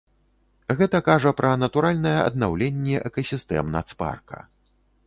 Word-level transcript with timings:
Гэта 0.79 1.01
кажа 1.09 1.33
пра 1.41 1.51
натуральнае 1.65 2.15
аднаўленне 2.29 2.97
экасістэм 3.13 3.73
нацпарка. 3.79 4.45